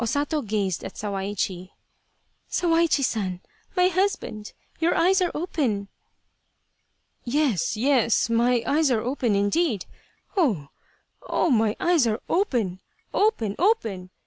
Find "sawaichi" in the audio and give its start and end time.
0.95-1.69, 2.59-3.03